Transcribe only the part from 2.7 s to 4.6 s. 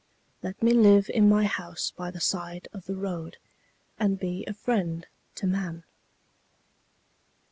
of the road And be a